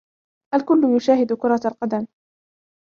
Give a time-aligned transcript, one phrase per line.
[0.53, 2.07] الكل يشاهد كره القدم